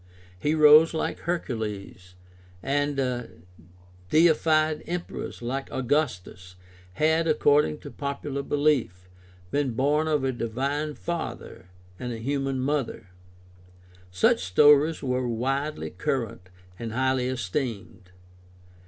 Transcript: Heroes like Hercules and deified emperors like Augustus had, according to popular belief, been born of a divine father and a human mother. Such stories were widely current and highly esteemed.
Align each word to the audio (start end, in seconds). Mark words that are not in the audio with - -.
Heroes 0.39 0.95
like 0.95 1.19
Hercules 1.19 2.15
and 2.63 3.29
deified 4.09 4.81
emperors 4.87 5.43
like 5.43 5.71
Augustus 5.71 6.55
had, 6.93 7.27
according 7.27 7.81
to 7.81 7.91
popular 7.91 8.41
belief, 8.41 9.07
been 9.51 9.73
born 9.73 10.07
of 10.07 10.23
a 10.23 10.31
divine 10.31 10.95
father 10.95 11.69
and 11.99 12.11
a 12.11 12.17
human 12.17 12.59
mother. 12.61 13.09
Such 14.09 14.43
stories 14.43 15.03
were 15.03 15.27
widely 15.27 15.91
current 15.91 16.49
and 16.79 16.93
highly 16.93 17.27
esteemed. 17.27 18.09